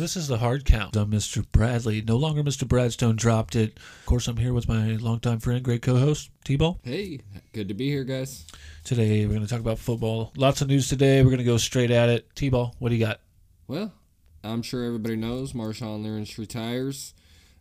[0.00, 0.96] This is the hard count.
[0.96, 1.44] I'm Mr.
[1.52, 2.00] Bradley.
[2.00, 2.66] No longer Mr.
[2.66, 3.76] Bradstone dropped it.
[3.76, 6.80] Of course, I'm here with my longtime friend, great co-host, T-Ball.
[6.82, 7.20] Hey,
[7.52, 8.46] good to be here, guys.
[8.82, 10.32] Today, we're going to talk about football.
[10.38, 11.20] Lots of news today.
[11.22, 12.34] We're going to go straight at it.
[12.34, 13.20] T-Ball, what do you got?
[13.68, 13.92] Well,
[14.42, 17.12] I'm sure everybody knows Marshawn Lynch retires.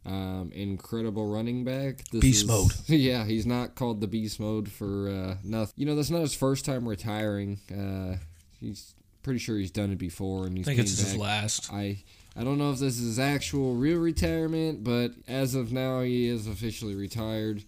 [0.05, 2.05] Um, incredible running back.
[2.09, 2.71] This Beast is- mode.
[2.87, 5.73] Yeah, he's not called the beast mode for uh, nothing.
[5.75, 7.59] You know, that's not his first time retiring.
[7.69, 8.15] Uh,
[8.61, 11.05] he's pretty sure he's done it before, and I he's think it's back.
[11.11, 11.73] his last.
[11.73, 11.97] I
[12.39, 16.29] I don't know if this is his actual real retirement, but as of now, he
[16.29, 17.63] is officially retired.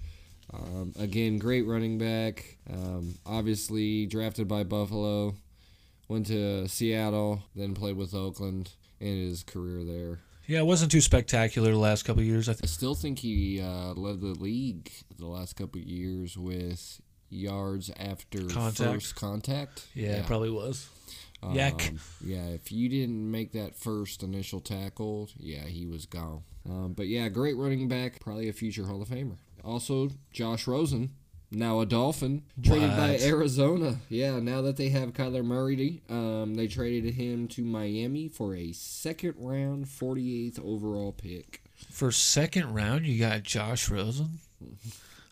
[0.54, 2.58] Um, again, great running back.
[2.72, 5.36] Um, obviously drafted by Buffalo,
[6.08, 8.72] went to Seattle, then played with Oakland,
[9.02, 10.20] and his career there.
[10.48, 12.48] Yeah, it wasn't too spectacular the last couple of years.
[12.48, 17.02] I I still think he uh, led the league the last couple of years with
[17.30, 18.78] yards after Contact.
[18.78, 19.88] first contact.
[19.94, 20.88] Yeah, it probably was.
[21.44, 21.94] Um, Yak.
[22.24, 26.44] Yeah, if you didn't make that first initial tackle, yeah, he was gone.
[26.70, 29.38] Um, but yeah, great running back, probably a future Hall of Famer.
[29.64, 31.12] Also, Josh Rosen,
[31.52, 33.98] now a Dolphin, traded by Arizona.
[34.10, 38.72] Yeah, now that they have Kyler Murray, um, they traded him to Miami for a
[38.72, 41.64] second round, 48th overall pick.
[41.90, 44.40] For second round, you got Josh Rosen.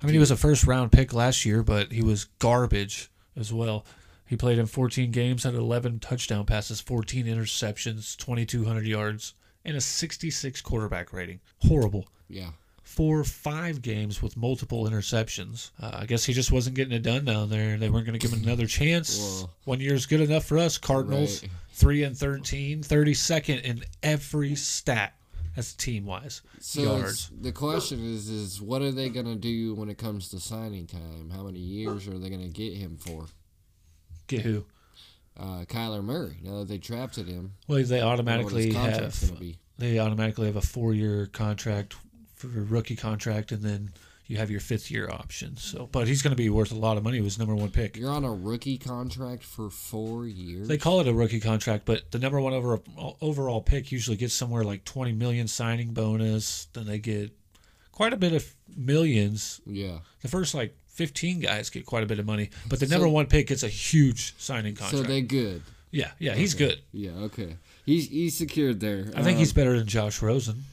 [0.02, 3.52] I mean, he was a first round pick last year, but he was garbage as
[3.54, 3.86] well.
[4.30, 9.34] He played in 14 games, had 11 touchdown passes, 14 interceptions, 2,200 yards,
[9.66, 11.40] and a 66 quarterback rating.
[11.68, 12.08] Horrible.
[12.30, 12.52] Yeah.
[12.84, 15.72] Four, five games with multiple interceptions.
[15.82, 17.76] Uh, I guess he just wasn't getting it done down there.
[17.78, 19.18] They weren't going to give him another chance.
[19.20, 20.78] Well- One year's good enough for us.
[20.78, 21.52] Cardinals, Right.
[21.74, 25.16] 3 and 13, 32nd in every stat.
[25.56, 26.44] That's team wise.
[26.60, 27.32] So Yards.
[27.42, 31.32] the question is, is what are they gonna do when it comes to signing time?
[31.34, 33.26] How many years are they gonna get him for?
[34.30, 34.66] Get who?
[35.38, 36.38] Uh, Kyler Murray.
[36.42, 39.32] Now that they drafted him, Well, they I wonder what automatically have
[39.78, 41.96] they automatically have a four year contract
[42.36, 43.92] for a rookie contract, and then
[44.28, 45.58] you have your fifth year option.
[45.58, 47.18] So, but he's going to be worth a lot of money.
[47.18, 47.98] He was number one pick.
[47.98, 50.68] You're on a rookie contract for four years.
[50.68, 52.80] They call it a rookie contract, but the number one over,
[53.22, 56.66] overall pick usually gets somewhere like twenty million signing bonus.
[56.74, 57.32] Then they get
[57.92, 59.62] quite a bit of millions.
[59.66, 60.00] yeah.
[60.22, 63.08] The first like fifteen guys get quite a bit of money, but the So- number
[63.08, 65.06] one pick gets a huge signing contract.
[65.06, 65.62] So they're good.
[65.92, 66.80] yeah, yeah, he's good.
[66.92, 67.12] Yeah.
[67.28, 67.56] Okay.
[67.86, 69.06] He's he's secured there.
[69.16, 70.66] I think Um, he's better than Josh Rosen.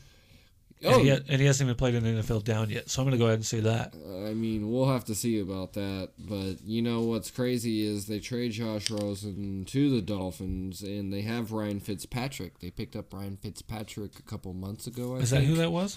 [0.84, 2.90] Oh, And, he ha- and he hasn't even played in the NFL down yet.
[2.90, 3.94] So I'm going to go ahead and say that.
[4.28, 6.10] I mean, we'll have to see about that.
[6.18, 11.22] But you know what's crazy is they trade Josh Rosen to the Dolphins, and they
[11.22, 12.58] have Ryan Fitzpatrick.
[12.60, 15.16] They picked up Ryan Fitzpatrick a couple months ago.
[15.16, 15.96] I Is that who that was?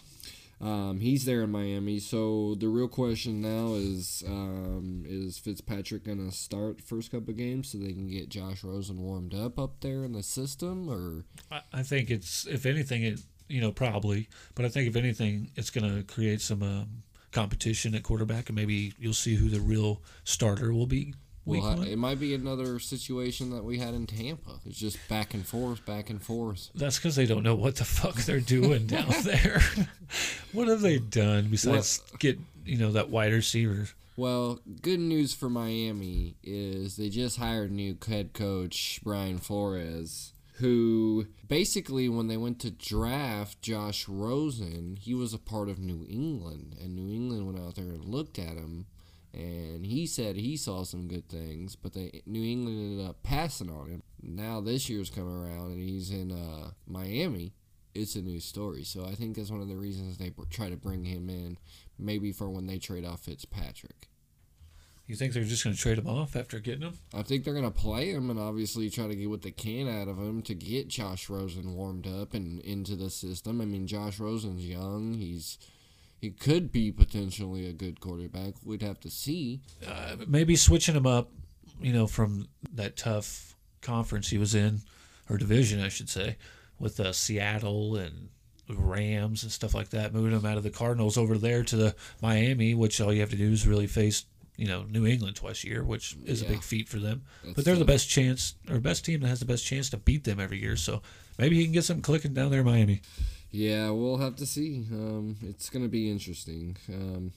[0.61, 1.99] Um, he's there in Miami.
[1.99, 7.69] So the real question now is, um, is Fitzpatrick gonna start first couple of games
[7.69, 11.61] so they can get Josh Rosen warmed up up there in the system, or I,
[11.79, 15.69] I think it's, if anything, it you know probably, but I think if anything, it's
[15.69, 20.01] going to create some um, competition at quarterback, and maybe you'll see who the real
[20.23, 21.13] starter will be.
[21.45, 24.59] Well, it might be another situation that we had in Tampa.
[24.67, 26.69] It's just back and forth, back and forth.
[26.75, 29.61] That's because they don't know what the fuck they're doing down there.
[30.53, 33.87] What have they done besides get you know that wide receiver?
[34.17, 41.27] Well, good news for Miami is they just hired new head coach Brian Flores, who
[41.47, 46.75] basically, when they went to draft Josh Rosen, he was a part of New England,
[46.81, 48.87] and New England went out there and looked at him,
[49.33, 53.69] and he said he saw some good things, but they New England ended up passing
[53.69, 54.03] on him.
[54.21, 57.53] Now this year's coming around, and he's in uh, Miami.
[57.95, 60.77] It's a new story, so I think that's one of the reasons they try to
[60.77, 61.57] bring him in,
[61.97, 64.07] maybe for when they trade off Fitzpatrick.
[65.07, 66.99] You think they're just going to trade him off after getting him?
[67.15, 70.07] I think they're gonna play him and obviously try to get what they can out
[70.07, 73.59] of him to get Josh Rosen warmed up and into the system.
[73.59, 75.15] I mean, Josh Rosen's young.
[75.15, 75.57] He's
[76.21, 78.53] he could be potentially a good quarterback.
[78.63, 79.61] We'd have to see.
[79.87, 81.31] uh, maybe switching him up,
[81.81, 84.81] you know, from that tough conference he was in,
[85.27, 86.37] or division, I should say,
[86.79, 88.29] with uh, Seattle and
[88.69, 91.95] Rams and stuff like that, moving them out of the Cardinals over there to the
[92.21, 94.25] Miami, which all you have to do is really face,
[94.57, 97.23] you know, New England twice a year, which is a big feat for them.
[97.43, 99.97] That's but they're the best chance, or best team that has the best chance to
[99.97, 100.75] beat them every year.
[100.75, 101.01] So
[101.37, 103.01] maybe he can get something clicking down there in Miami.
[103.51, 104.85] Yeah, we'll have to see.
[104.91, 106.77] Um, it's gonna be interesting.
[106.87, 107.31] Um,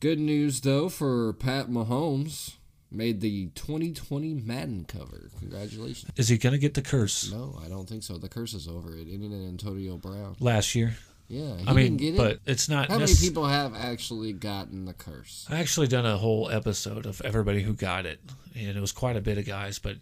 [0.00, 2.56] good news though for Pat Mahomes.
[2.90, 5.30] Made the 2020 Madden cover.
[5.40, 6.10] Congratulations.
[6.16, 8.16] Is he going to get the curse No, I don't think so.
[8.16, 8.96] The curse is over.
[8.96, 10.36] It ended in Antonio Brown.
[10.40, 10.96] last year?
[11.28, 12.16] Yeah, he I mean, didn't get it.
[12.16, 12.88] but it's not.
[12.88, 15.46] How many necess- people have actually gotten the curse?
[15.50, 18.18] I actually done a whole episode of everybody who got it,
[18.56, 19.78] and it was quite a bit of guys.
[19.78, 19.96] But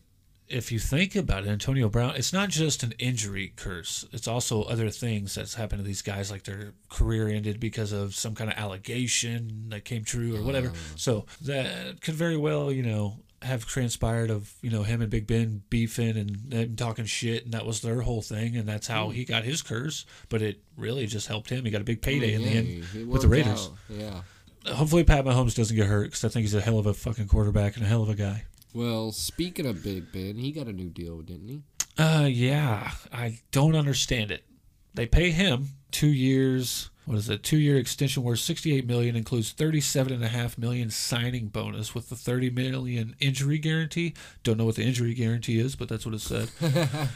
[0.49, 4.05] if you think about it, Antonio Brown, it's not just an injury curse.
[4.13, 8.15] It's also other things that's happened to these guys, like their career ended because of
[8.15, 10.73] some kind of allegation that came true or whatever.
[10.73, 10.79] Ah.
[10.97, 15.27] So that could very well, you know, have transpired of you know him and Big
[15.27, 19.11] Ben beefing and them talking shit, and that was their whole thing, and that's how
[19.11, 19.33] he hmm.
[19.33, 20.07] got his curse.
[20.29, 21.65] But it really just helped him.
[21.65, 23.67] He got a big payday in the oh, end with the Raiders.
[23.67, 23.73] out.
[23.89, 24.23] Yeah.
[24.73, 27.29] Hopefully, Pat Mahomes doesn't get hurt because I think he's a hell of a fucking
[27.29, 28.45] quarterback and a hell of a guy.
[28.77, 31.63] Well, speaking of Big Ben, he got a new deal, didn't he?
[31.97, 34.45] Uh, yeah, I don't understand it.
[34.93, 36.91] They pay him two years.
[37.07, 37.43] What is it?
[37.43, 41.47] Two year extension worth sixty eight million includes thirty seven and a half million signing
[41.47, 44.13] bonus with the thirty million injury guarantee.
[44.43, 46.51] Don't know what the injury guarantee is, but that's what it said.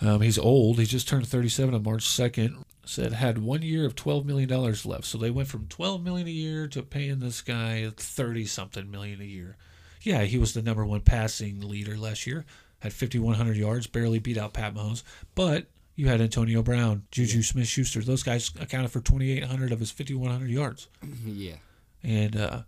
[0.00, 0.80] um, he's old.
[0.80, 2.56] He just turned thirty seven on March second.
[2.84, 5.04] Said had one year of twelve million dollars left.
[5.04, 9.20] So they went from twelve million a year to paying this guy thirty something million
[9.20, 9.56] a year.
[10.04, 12.44] Yeah, he was the number one passing leader last year.
[12.80, 15.02] Had 5,100 yards, barely beat out Pat Mahomes.
[15.34, 15.66] But
[15.96, 18.00] you had Antonio Brown, Juju Smith Schuster.
[18.02, 20.88] Those guys accounted for 2,800 of his 5,100 yards.
[21.24, 21.56] yeah.
[22.02, 22.62] And uh,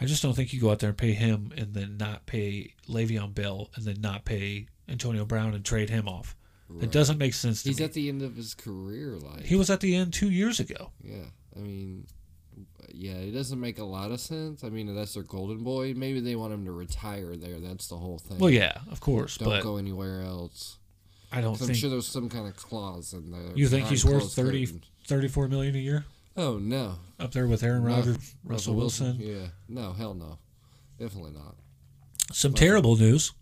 [0.00, 2.74] I just don't think you go out there and pay him and then not pay
[2.88, 6.36] Le'Veon Bell and then not pay Antonio Brown and trade him off.
[6.80, 7.84] It doesn't make sense to He's me.
[7.84, 10.90] at the end of his career, like he was at the end two years ago.
[11.04, 11.24] yeah.
[11.54, 12.06] I mean,
[12.90, 14.64] yeah, it doesn't make a lot of sense.
[14.64, 15.94] I mean, that's their golden boy.
[15.94, 17.58] Maybe they want him to retire there.
[17.60, 18.38] That's the whole thing.
[18.38, 20.78] Well, yeah, of course, Don't but go anywhere else.
[21.30, 23.52] I don't 'Cause I'm sure there's some kind of clause in there.
[23.56, 24.86] you think he's worth closed 30, curtains.
[25.06, 26.04] 34 million a year
[26.36, 27.88] Oh no, up there with Aaron No.
[27.96, 29.16] Rodgers, Russell Wilson.
[29.18, 30.38] Yeah, no, hell no,
[30.98, 31.56] definitely not.
[32.32, 33.32] Some terrible news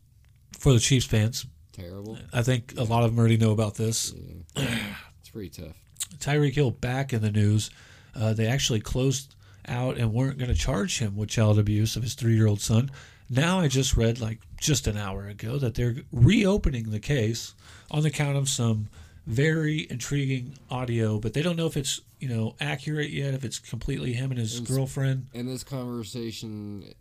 [0.58, 1.46] for the Chiefs fans.
[1.72, 2.18] Terrible.
[2.32, 4.12] I think a lot of them already know about this.
[4.56, 5.76] It's pretty tough.
[6.18, 7.70] Tyreek Hill back in the news.
[8.14, 9.34] Uh, they actually closed
[9.68, 12.60] out and weren't going to charge him with child abuse of his three year old
[12.60, 12.90] son.
[13.28, 17.54] Now I just read, like just an hour ago, that they're reopening the case
[17.90, 18.88] on the count of some
[19.26, 23.34] very intriguing audio, but they don't know if it's you know accurate yet.
[23.34, 26.92] If it's completely him and his It's- girlfriend, And this conversation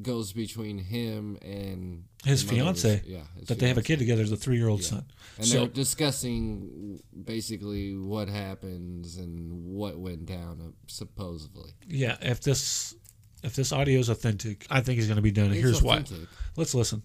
[0.00, 4.36] goes between him and his fiance, yeah, his that they have a kid together, the
[4.36, 4.86] three year old Yeah.
[4.88, 5.04] son.
[5.38, 11.72] and So- they're discussing basically what happens and what went down, uh, supposedly.
[11.88, 12.94] Yeah, if this
[13.42, 15.50] if this audio is authentic, I think he's going to be done.
[15.50, 16.04] Here's why.
[16.56, 17.02] Let's listen.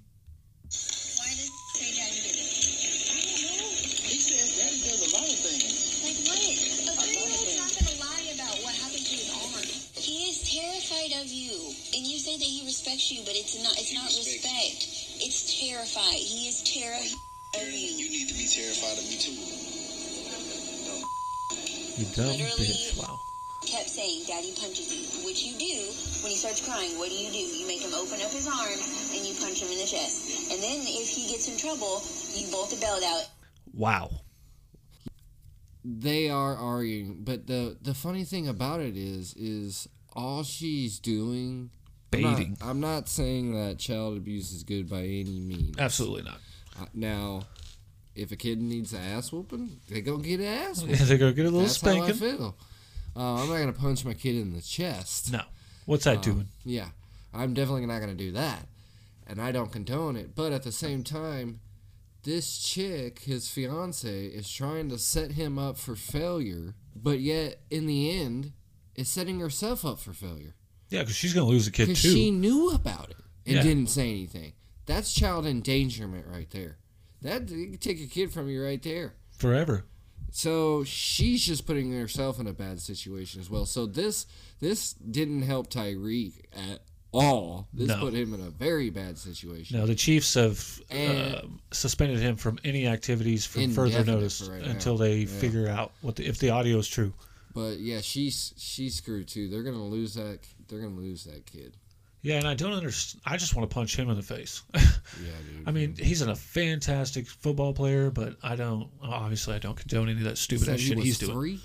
[13.11, 13.77] You, but it's not.
[13.77, 15.23] It's not respects respect.
[15.23, 16.19] It's terrified.
[16.19, 17.17] He is terrified
[17.55, 18.09] of You you.
[18.09, 19.37] need to be terrified of me too.
[21.97, 22.97] You dumb Literally- bitch.
[22.97, 23.19] Wow.
[23.65, 25.75] Kept saying, "Daddy punches you," which you do
[26.21, 26.97] when he starts crying.
[26.97, 27.37] What do you do?
[27.39, 30.51] You make him open up his arm and you punch him in the chest.
[30.51, 32.01] And then if he gets in trouble,
[32.35, 33.27] you bolt the belt out
[33.73, 34.09] Wow.
[35.83, 41.71] They are arguing, but the the funny thing about it is, is all she's doing.
[42.13, 45.77] I'm not- I'm not saying that child abuse is good by any means.
[45.77, 46.39] Absolutely not.
[46.79, 47.43] Uh, Now,
[48.15, 51.05] if a kid needs an ass whooping, they go get an ass whooping.
[51.05, 52.15] They're going to get a little That's how I spanking.
[52.37, 52.57] feel.
[53.15, 55.31] Uh, I'm not gonna punch my kid in the chest.
[55.31, 55.41] No.
[55.87, 56.47] What's that doing?
[56.63, 56.89] Yeah,
[57.33, 58.67] I'm definitely not gonna do that,
[59.25, 60.35] and I don't condone it.
[60.35, 61.59] But at the same time,
[62.21, 67.87] this chick, his fiance, is trying to set him up for failure, but yet in
[67.87, 68.51] the end,
[68.95, 70.53] is setting herself up for failure
[70.89, 71.95] Yeah, because she's going to lose a kid too.
[71.95, 73.63] she knew about it and Yeah.
[73.63, 74.53] didn't say anything.
[74.85, 76.77] That's child endangerment right there.
[77.21, 79.15] That you can take a kid from you right there.
[79.31, 79.85] Forever.
[80.31, 83.65] So she's just putting herself in a bad situation as well.
[83.65, 84.25] So this
[84.59, 87.67] this didn't help Tyreek at all.
[87.73, 87.99] This No.
[87.99, 89.77] put him in a very bad situation.
[89.79, 91.41] No, the Chiefs have uh,
[91.71, 94.71] suspended him from any activities from further notice for right now.
[94.71, 95.27] until they Yeah.
[95.39, 97.13] figure out what the, if the audio is true.
[97.57, 99.49] But yeah, she's she's screwed too.
[99.49, 100.41] They're gonna lose that.
[100.67, 101.75] They're gonna lose that kid.
[102.21, 103.23] Yeah, and I don't understand.
[103.25, 104.61] I just want to punch him in the face.
[104.75, 105.67] Yeah, dude.
[105.67, 108.89] I mean, he's a fantastic football player, but I don't.
[109.01, 111.31] Obviously, I don't condone any of that stupid Said ass he shit he's doing.
[111.31, 111.59] three.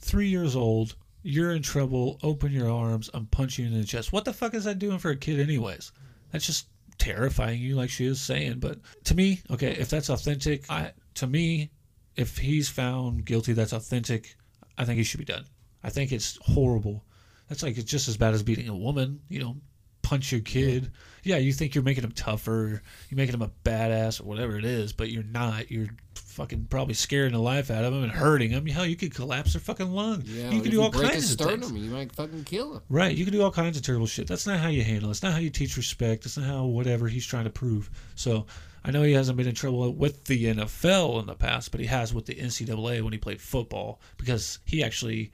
[0.00, 0.96] Three years old.
[1.22, 2.18] You're in trouble.
[2.24, 3.08] Open your arms.
[3.14, 4.12] I'm punching you in the chest.
[4.12, 5.92] What the fuck is that doing for a kid, anyways?
[6.32, 6.66] That's just
[6.98, 8.58] terrifying you, like she is saying.
[8.58, 11.70] But to me, okay, if that's authentic, I to me,
[12.16, 14.34] if he's found guilty, that's authentic.
[14.78, 15.44] I think he should be done.
[15.82, 17.04] I think it's horrible.
[17.48, 19.20] That's like it's just as bad as beating a woman.
[19.28, 19.56] You know,
[20.02, 20.92] punch your kid.
[21.22, 24.64] Yeah, you think you're making him tougher, you're making him a badass or whatever it
[24.64, 25.70] is, but you're not.
[25.70, 25.88] You're
[26.36, 28.66] fucking probably scaring the life out of him and hurting him.
[28.66, 30.22] Hell, you could collapse their fucking lung.
[30.24, 31.84] Yeah, you could do all break kinds of sternum, things.
[31.84, 32.82] you might fucking kill him.
[32.88, 34.28] Right, you can do all kinds of terrible shit.
[34.28, 35.08] That's not how you handle.
[35.08, 35.12] it.
[35.12, 36.26] It's not how you teach respect.
[36.26, 37.90] It's not how whatever he's trying to prove.
[38.14, 38.46] So
[38.84, 41.86] I know he hasn't been in trouble with the NFL in the past, but he
[41.86, 45.32] has with the NCAA when he played football because he actually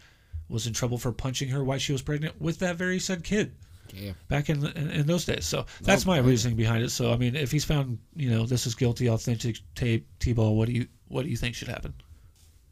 [0.48, 3.52] was in trouble for punching her while she was pregnant with that very said kid
[3.94, 4.12] Yeah.
[4.28, 5.44] back in, in in those days.
[5.44, 6.26] So that's my right.
[6.26, 6.90] reasoning behind it.
[6.90, 10.56] So I mean, if he's found, you know, this is guilty, authentic tape, T-ball.
[10.56, 11.94] What do you what do you think should happen?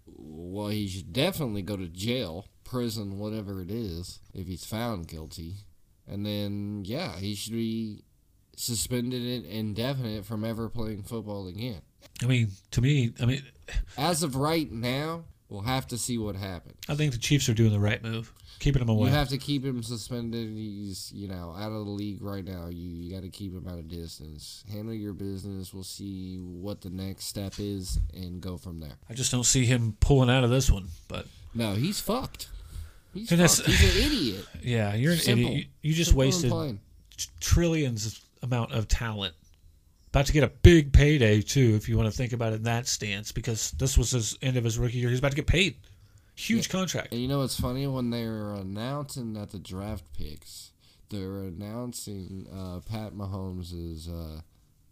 [0.06, 5.56] Well, he should definitely go to jail, prison, whatever it is, if he's found guilty.
[6.08, 8.02] And then, yeah, he should be
[8.56, 11.82] suspended and indefinite from ever playing football again.
[12.22, 13.42] I mean, to me, I mean,
[13.96, 16.76] As of right now, we'll have to see what happens.
[16.88, 19.08] I think the Chiefs are doing the right move, keeping him away.
[19.10, 20.48] You have to keep him suspended.
[20.50, 22.68] He's, you know, out of the league right now.
[22.68, 24.64] You, you got to keep him at a distance.
[24.70, 25.74] Handle your business.
[25.74, 28.94] We'll see what the next step is and go from there.
[29.10, 30.86] I just don't see him pulling out of this one.
[31.08, 32.48] But No, he's fucked.
[33.12, 33.68] He's And that's- fucked.
[33.70, 34.46] He's an idiot.
[34.62, 35.50] yeah, you're an Simple.
[35.50, 35.66] idiot.
[35.82, 36.78] You, you just Simple wasted
[37.40, 39.34] trillions amount of talent.
[40.10, 42.62] About to get a big payday too, if you want to think about it in
[42.64, 45.08] that stance, because this was his end of his rookie year.
[45.08, 45.76] He's about to get paid,
[46.34, 47.12] huge contract.
[47.12, 47.86] And you know what's funny?
[47.86, 50.72] When they were announcing that the draft picks,
[51.10, 54.40] they were announcing uh, Pat Mahomes' uh,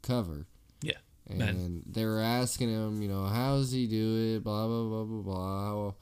[0.03, 0.47] cover.
[0.83, 0.99] Yeah,
[1.29, 1.83] And Man.
[1.85, 4.45] they were asking him, you know, how does he do it?
[4.45, 5.93] Blah, blah, blah, blah, blah.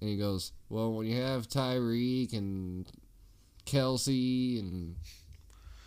[0.00, 2.86] And he goes, well, when you have Tyreek and
[3.66, 4.96] Kelce and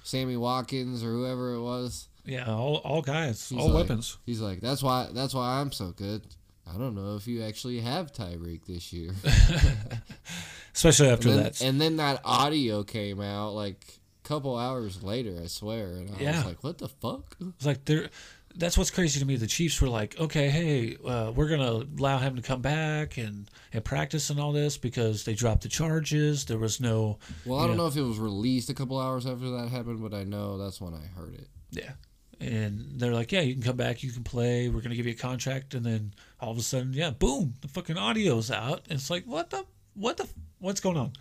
[0.03, 4.18] Sammy Watkins or whoever it was, yeah, all, all guys, he's all like- weapons.
[4.25, 6.24] He's like, that's why, that's why I'm so good.
[6.68, 9.12] I don't know if you actually have Tyreek this year.
[10.74, 11.62] Especially after and, then, that.
[11.62, 15.88] and then that audio came out like a couple hours later, I swear.
[15.96, 16.38] And I Yeah.
[16.38, 17.36] was like, what the fuck?
[17.40, 18.10] It's like they're.
[18.54, 19.38] That's what's crazy to me.
[19.38, 23.50] The Chiefs were like, okay, hey, uh, we're gonna allow him to come back and
[23.74, 26.44] and practice and all this because they dropped the charges.
[26.46, 29.50] There was no, Well, I don't know if it was released a couple hours after
[29.51, 31.48] that happened, but I know that's when I heard it.
[31.72, 31.92] yeah.
[32.41, 34.67] And they're like, yeah, you can come back, you can play.
[34.67, 37.67] We're gonna give you a contract, and then all of a sudden, yeah, boom, the
[37.67, 38.81] fucking audio's out.
[38.89, 41.13] And it's like, what the, what the, what's going on?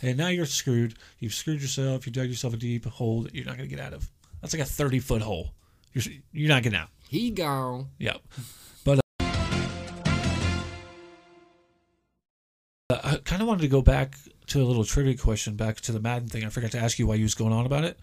[0.00, 0.94] And now you're screwed.
[1.18, 2.06] You've screwed yourself.
[2.06, 4.10] You dug yourself a deep hole that you're not gonna get out of.
[4.40, 5.52] That's like a thirty foot hole.
[5.92, 6.88] You're you're not getting out.
[7.06, 7.88] He gone.
[7.98, 8.22] Yep.
[8.84, 9.00] But
[12.88, 15.92] uh, I kind of wanted to go back to a little trivia question back to
[15.92, 16.44] the Madden thing.
[16.44, 17.98] I forgot to ask you why you was going on about it.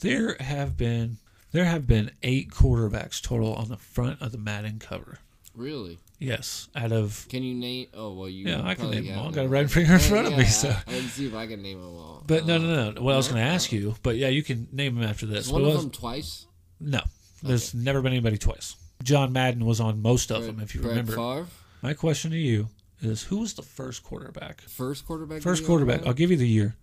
[0.00, 1.16] There have been
[1.52, 5.18] there have been eight quarterbacks total on the front of the Madden cover.
[5.54, 5.98] Really?
[6.18, 7.88] Yes, out of Can you name?
[7.94, 8.46] Oh well, you.
[8.46, 9.24] Yeah, I can name 'em got all.
[9.24, 11.34] them Got a red finger in Yeah, front of me, so- I, Let's see if
[11.34, 12.22] I can name them all.
[12.26, 13.02] but no, Uh, no, no.
[13.02, 13.34] What I was no?
[13.34, 15.46] going to ask you, but yeah, you can name them after this.
[15.46, 16.46] Is one But of was- them twice?
[16.78, 17.00] no,
[17.42, 18.76] there's never been anybody twice.
[19.02, 21.12] John Madden was on most of them, if you remember.
[21.12, 21.46] Favre,
[21.82, 22.68] My question to you
[23.00, 24.60] is, who was the first quarterback?
[24.62, 25.40] first quarterback.
[25.40, 26.06] First to be on quarterback.
[26.06, 26.76] I'll give you the year.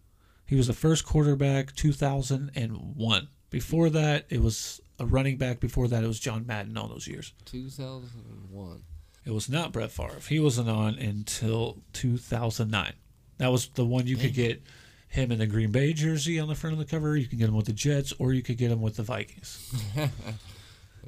[0.47, 3.27] He was the first quarterback, 2001.
[3.49, 5.59] Before that, it was a running back.
[5.59, 6.77] Before that, it was John Madden.
[6.77, 7.33] All those years.
[7.45, 8.83] 2001.
[9.25, 10.19] It was not Brett Favre.
[10.27, 12.93] He wasn't on until 2009.
[13.39, 14.63] That was the one you could get
[15.09, 17.15] him in the Green Bay jersey on the front of the cover.
[17.15, 19.73] You can get him with the Jets, or you could get him with the Vikings.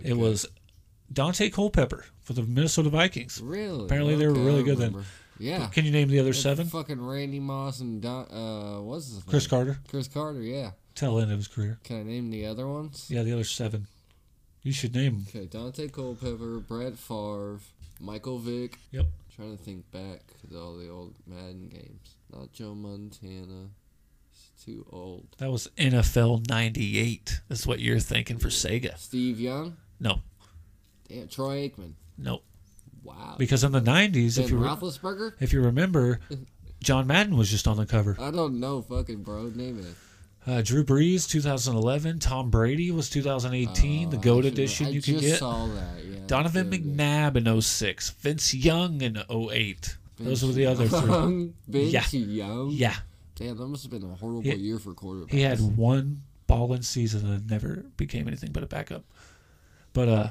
[0.03, 0.45] It was
[1.13, 3.41] Daunte Culpepper for the Minnesota Vikings.
[3.41, 3.83] Really?
[3.85, 5.03] Apparently they were really good then.
[5.39, 5.67] Yeah.
[5.67, 6.67] Can you name the other seven?
[6.67, 9.23] Fucking Randy Moss and Don, uh, what's his name?
[9.27, 9.77] Cris Carter.
[9.89, 10.41] Cris Carter.
[10.41, 10.71] Yeah.
[10.95, 11.79] Tail end of his career.
[11.83, 13.07] Can I name the other ones?
[13.09, 13.87] Yeah, the other seven.
[14.63, 15.25] You should name them.
[15.29, 17.59] Okay, Daunte Culpepper, Brett Favre,
[18.01, 18.77] Michael Vick.
[18.91, 19.05] Yep.
[19.35, 22.15] trying to think back to all the old Madden games.
[22.33, 23.69] Not Joe Montana.
[24.31, 25.27] He's too old.
[25.37, 27.39] That was NFL 98.
[27.47, 28.97] That's what you're thinking for Sega.
[28.97, 29.77] Steve Young.
[30.01, 30.19] No,
[31.07, 31.93] Damn, Troy Aikman.
[32.17, 32.41] no.
[33.01, 33.35] Wow.
[33.37, 35.33] Because in the 90s, ben if you, re- Roethlisberger.
[35.39, 36.19] if you remember,
[36.83, 38.17] John Madden was just on the cover.
[38.19, 39.43] I don't know, fucking bro.
[39.55, 39.85] Name it.
[40.49, 42.19] Uh, Drew Brees, 2011.
[42.19, 44.09] Tom Brady was 2018.
[44.09, 45.39] the Uh, GOAT should- edition I you could just get.
[45.39, 46.03] saw that.
[46.03, 46.19] Yeah.
[46.27, 46.83] Donovan good.
[46.97, 48.09] McNabb in 06.
[48.19, 49.97] Vince Young in 08.
[50.19, 51.51] Those were the other three.
[51.67, 52.19] Vince Yeah.
[52.19, 52.71] Young.
[52.71, 52.95] Yeah.
[53.35, 55.31] Damn, that must have been a horrible He- year for quarterbacks.
[55.31, 59.03] He had one balling season and never became anything but a backup.
[59.93, 60.29] But uh,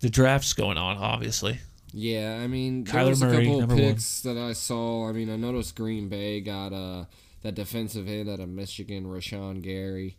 [0.00, 1.60] the draft's going on, obviously.
[1.94, 3.84] Yeah, I mean, there Kyler was Murray, a couple number one.
[3.84, 5.08] picks that I saw.
[5.08, 7.04] I mean, I noticed Green Bay got uh,
[7.42, 10.16] that defensive end out of Michigan, Rashan Gary,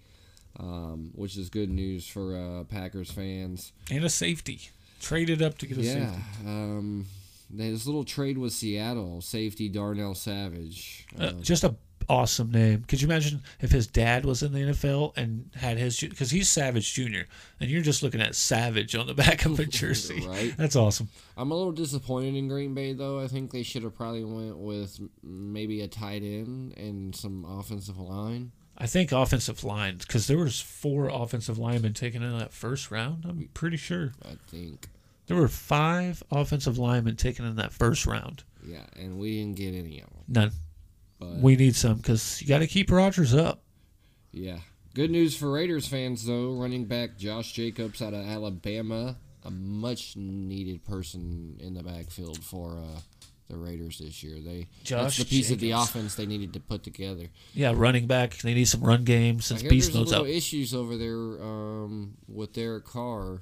[0.60, 3.72] um, which is good news for uh, Packers fans.
[3.90, 4.70] And a safety.
[5.02, 6.22] Traded up to get a Yeah, safety.
[6.46, 7.06] um,
[7.50, 11.06] this little trade with Seattle, safety Darnell Savage.
[11.20, 11.76] Uh, Um, just a
[12.10, 12.84] awesome name.
[12.88, 16.50] Could you imagine if his dad was in the NFL and had his because he's
[16.50, 17.22] Savage Jr.
[17.60, 20.26] and you're just looking at Savage on the back of a jersey.
[20.28, 20.54] Right.
[20.58, 21.10] That's awesome.
[21.38, 23.20] I'm a little disappointed in Green Bay though.
[23.20, 27.98] I think they should have probably went with maybe a tight end and some offensive
[28.00, 28.52] line.
[28.78, 33.24] I think offensive line because there was four offensive linemen taken in that first round.
[33.28, 34.88] I'm pretty sure I think.
[35.28, 38.44] there were five offensive linemen taken in that first round.
[38.66, 40.20] Yeah, and we didn't get any of them.
[40.28, 40.52] None.
[41.32, 43.62] But We need some because you got to keep Rodgers up.
[44.32, 44.58] yeah,
[44.94, 46.54] good news for Raiders fans though.
[46.54, 52.78] Running back Josh Jacobs out of Alabama, a much needed person in the backfield for
[52.78, 53.00] uh,
[53.50, 54.40] the Raiders this year.
[54.40, 57.28] They Josh that's the piece of the offense they needed to put together.
[57.54, 58.38] Yeah, running back.
[58.38, 60.30] They need some run game since Beast there's a little out.
[60.30, 63.42] issues over there um, with Derek Carr.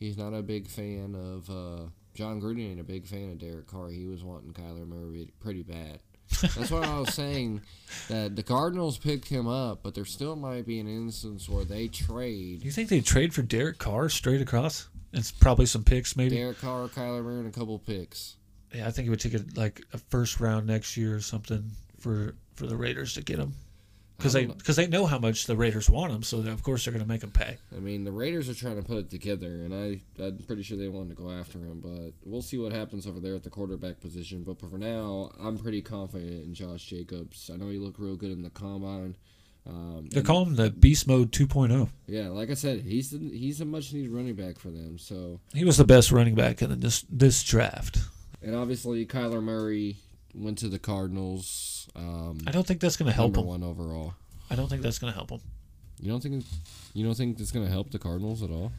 [0.00, 2.70] He's not a big fan of uh, Jon Gruden.
[2.70, 3.88] Ain't a big fan of Derek Carr.
[3.90, 6.00] He was wanting Kyler Murray pretty bad.
[6.40, 7.62] That's why I was saying
[8.08, 11.88] that the Cardinals picked him up, but there still might be an instance where they
[11.88, 14.88] Do trade you think they'd trade for Derek Carr straight across?
[15.12, 16.36] It's probably some picks, maybe.
[16.36, 18.36] Derek Carr, Kyler Murray, and a couple picks.
[18.74, 21.70] Yeah, I think it would take a, like a first round next year or something
[22.00, 23.54] for for the Raiders to get him
[24.16, 24.54] because they know.
[24.54, 27.08] because they know how much the Raiders want him, so of course they're going to
[27.08, 27.58] make him pay.
[27.76, 30.76] I mean, the Raiders are trying to put it together, and I, I'm pretty sure
[30.76, 33.50] they wanted to go after him, but we'll see what happens over there at the
[33.50, 34.42] quarterback position.
[34.44, 37.50] But for now, I'm pretty confident in Josh Jacobs.
[37.52, 39.16] I know he looked real good in the combine.
[39.66, 41.46] Um, They're and- calling him the Beast Mode oh.
[41.46, 41.88] 2.0.
[42.06, 44.98] yeah, like I said, he's the, he's a much needed running back for them.
[44.98, 47.98] So, He was the best running back in this this draft.
[48.42, 49.96] and obviously Kyler Murray
[50.34, 51.88] went to the Cardinals.
[51.96, 53.44] Um, I don't think that's going to help him.
[53.46, 54.14] one overall.
[54.50, 55.40] I don't think that's going to help him.
[56.00, 56.44] You don't think
[56.92, 58.72] you don't think it's going to help the Cardinals at all?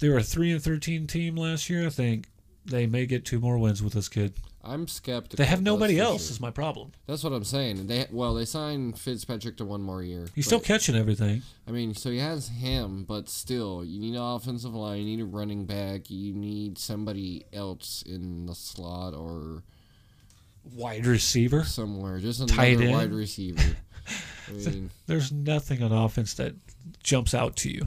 [0.00, 1.86] They were a three and thirteen team last year.
[1.86, 2.26] I think
[2.64, 4.34] they may get two more wins with this kid.
[4.64, 5.42] I'm skeptical.
[5.42, 6.26] They have nobody else.
[6.26, 6.32] sure.
[6.32, 6.92] Is my problem.
[7.06, 7.86] That's what I'm saying.
[7.86, 10.28] They well, they signed Fitzpatrick to one more year.
[10.34, 11.42] He's but- still catching everything.
[11.66, 15.22] I mean, so he has him, but still, you need an offensive line, you need
[15.22, 19.62] a running back, you need somebody else in the slot or
[20.74, 21.64] Wide receiver.
[21.64, 22.92] somewhere, just Tight another end.
[22.94, 23.60] wide receiver.
[24.48, 26.54] I mean, There's nothing on offense that
[27.02, 27.86] jumps out to you.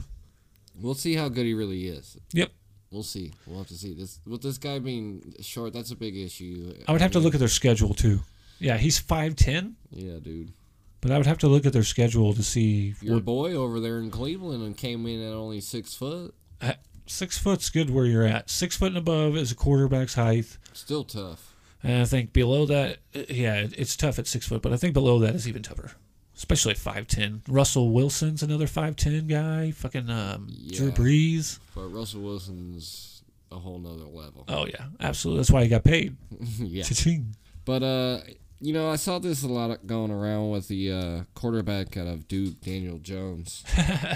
[0.80, 2.16] we'll see how good he really is.
[2.32, 2.50] Yep.
[2.90, 3.32] We'll see.
[3.46, 3.94] We'll have to see.
[3.94, 6.74] This with this guy being short, that's a big issue.
[6.86, 8.20] I would have to look at their schedule too.
[8.58, 10.52] Yeah, he's five ten, Yeah, dude.
[11.00, 13.80] but I would have to look at their schedule to see Your what boy over
[13.80, 16.34] there in Cleveland and came in at only six foot.
[16.60, 16.74] uh,
[17.06, 18.50] six foot's good where you're at.
[18.50, 20.58] Six foot and above is a quarterback's height.
[20.74, 21.51] Still tough.
[21.82, 25.18] And I think below that, yeah, it's tough at six foot, but I think below
[25.20, 25.90] that is even tougher,
[26.36, 27.42] especially at five ten.
[27.48, 29.72] Russell Wilson's another five ten guy.
[29.72, 30.92] Fucking um, Drew Yeah.
[30.94, 31.58] Brees.
[31.74, 34.44] But Russell Wilson's a whole nother level.
[34.48, 35.40] Oh yeah, absolutely.
[35.40, 36.16] That's why he got paid.
[36.58, 36.84] yeah.
[36.84, 37.34] Cha-ching.
[37.64, 38.20] But uh,
[38.62, 42.28] you know, I saw this a lot going around with the uh, quarterback out of
[42.28, 43.64] Duke, Daniel Jones.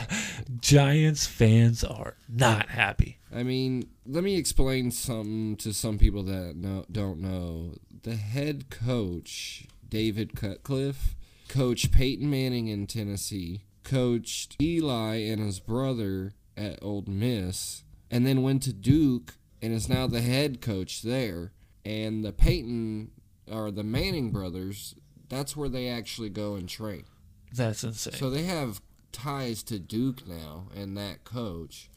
[0.60, 3.18] Giants fans are not happy.
[3.34, 7.74] I mean, let me explain something to some people that don't know.
[8.04, 11.16] The head coach, David Cutcliffe,
[11.48, 17.82] coached Peyton Manning in Tennessee, coached Eli and his brother at Ole Miss,
[18.12, 21.50] and then went to Duke and is now the head coach there.
[21.84, 23.10] And the Peyton
[23.50, 24.94] or the Manning brothers,
[25.28, 27.04] that's where they actually go and train.
[27.52, 28.14] That's insane.
[28.14, 28.80] So they have
[29.12, 31.88] ties to Duke now and that coach.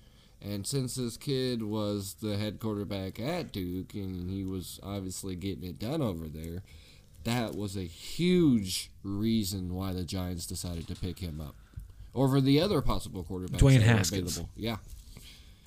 [0.42, 5.66] And since this kid was the head quarterback at Duke and he was obviously getting
[5.66, 6.64] it done over there,
[7.26, 11.56] that was a huge reason why the Giants decided to pick him up
[12.16, 14.38] over the other possible quarterback, Dwayne Haskins.
[14.38, 14.50] available.
[14.56, 14.78] Yeah.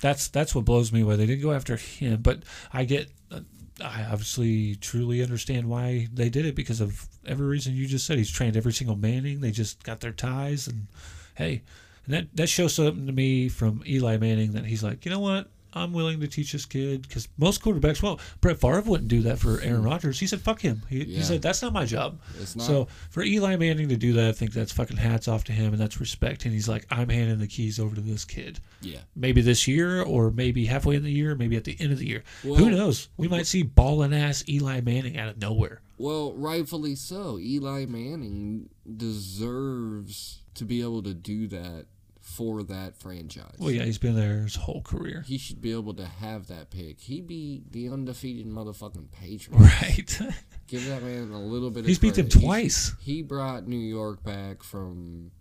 [0.01, 1.15] that's that's what blows me away.
[1.17, 2.39] They didn't go after him, but
[2.71, 3.09] I get.
[3.31, 3.41] Uh,
[3.81, 8.17] I obviously truly understand why they did it because of every reason you just said.
[8.17, 9.41] He's trained every single Manning.
[9.41, 10.87] They just got their ties, and
[11.35, 11.63] hey,
[12.05, 15.19] and that that shows something to me from Eli Manning that he's like, you know
[15.19, 18.19] what, I'm willing to teach this kid because most quarterbacks won't.
[18.41, 19.85] Brett Favre wouldn't do that for Aaron mm-hmm.
[19.85, 20.19] Rodgers.
[20.19, 22.65] He said, "Fuck him." He, he said, "That's not my job." It's not.
[22.65, 25.73] So for Eli Manning to do that, I think that's fucking hats off to him,
[25.73, 26.45] and that's respect.
[26.45, 28.99] And he's like, I'm handing the keys over to this kid yeah.
[29.15, 32.07] maybe this year or maybe halfway in the year, maybe at the end of the
[32.07, 32.23] year.
[32.41, 33.09] Who knows?
[33.17, 35.81] We might see ballin' ass Eli Manning out of nowhere.
[35.97, 37.37] Well, rightfully so.
[37.39, 41.85] Eli Manning deserves to be able to do that
[42.23, 43.55] for that franchise.
[43.59, 45.23] Well, yeah, he's been there his whole career.
[45.27, 46.99] he should be able to have that pick.
[47.01, 49.59] He'd be the undefeated motherfucking Patriot.
[49.59, 50.19] Right.
[50.67, 51.85] Give that man a little bit.
[51.85, 52.39] He's beat them credit.
[52.39, 52.93] He- twice.
[53.01, 55.31] He, brought New York back from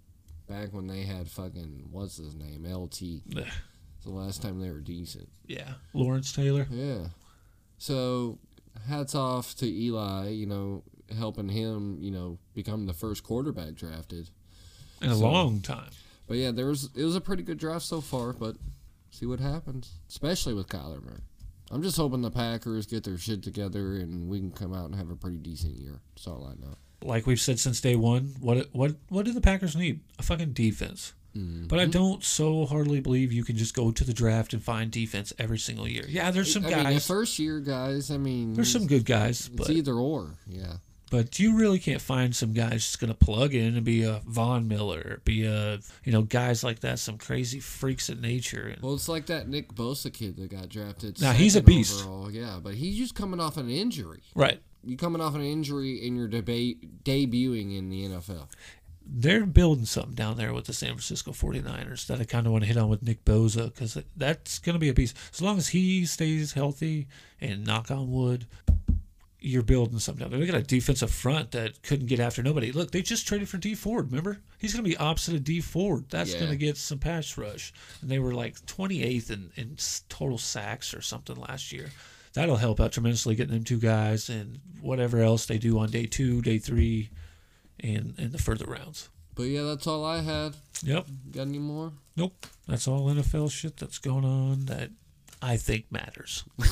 [0.48, 3.00] back when they had fucking what's his name LT.
[3.36, 3.44] Ugh.
[4.04, 5.28] The last time they were decent.
[5.46, 5.74] yeah.
[5.94, 6.66] Lawrence Taylor.
[6.68, 7.06] Yeah.
[7.78, 8.38] So
[8.88, 10.30] hats off to Eli.
[10.30, 10.82] You know,
[11.16, 11.98] helping him.
[12.00, 14.30] You know, become the first quarterback drafted.
[15.00, 15.90] In a So- long time.
[16.32, 18.32] But yeah, there was it was a pretty good draft so far.
[18.32, 18.56] But
[19.10, 21.20] see what happens, especially with Kyler Murray.
[21.70, 24.94] I'm just hoping the Packers get their shit together and we can come out and
[24.94, 26.00] have a pretty decent year.
[26.14, 26.76] That's all I know.
[27.02, 30.00] Like we've said since day one, what what what do the Packers need?
[30.18, 31.12] A fucking defense.
[31.36, 31.66] Mm-hmm.
[31.66, 34.90] But I don't so hardly believe you can just go to the draft and find
[34.90, 36.06] defense every single year.
[36.08, 37.06] Yeah, there's some I mean, the guys.
[37.06, 40.30] first year guys, I mean, There's some good guys, It's but either or.
[40.46, 40.76] Yeah.
[41.12, 44.66] But you really can't find some guys just gonna plug in and be a Von
[44.66, 48.74] Miller, be a you know guys like that, some crazy freaks of nature.
[48.80, 51.20] Well, it's like that Nick Bosa kid that got drafted.
[51.20, 52.00] Now, he's a beast.
[52.06, 52.30] Overall.
[52.30, 54.22] Yeah, but he's just coming off an injury.
[54.34, 58.48] right, You coming off an injury and you're deba- debuting in the NFL.
[59.04, 62.62] they're building something down there with the San Francisco 49ers that I kind of want
[62.64, 65.12] to hit on with Nick Bosa because that's going to be a piece.
[65.34, 67.06] As long as he stays healthy
[67.40, 68.46] and knock on wood,
[69.44, 70.28] you're building something.
[70.30, 72.70] They got a defensive front that couldn't get after nobody.
[72.72, 74.06] Look, they just traded for Dee Ford.
[74.10, 76.04] Remember, he's going to be opposite of Dee Ford.
[76.10, 76.38] That's Yeah.
[76.40, 77.72] going to get some pass rush.
[78.00, 79.76] And they were like 28th in, in
[80.08, 81.90] total sacks or something last year.
[82.34, 86.06] That'll help out tremendously getting them two guys and whatever else they do on day
[86.06, 87.10] two, day three,
[87.80, 89.08] and and the further rounds.
[89.34, 90.54] But yeah, that's all I had.
[90.82, 91.06] Yep.
[91.32, 91.92] Got any more?
[92.16, 92.46] Nope.
[92.68, 94.90] That's all NFL shit that's going on that
[95.42, 96.44] I think matters.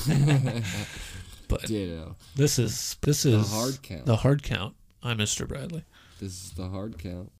[1.51, 2.15] but Ditto.
[2.35, 4.05] this is this is hard count.
[4.05, 4.73] The hard count.
[5.03, 5.47] I'm Mr.
[5.47, 5.83] Bradley.
[6.19, 7.29] This is the hard count.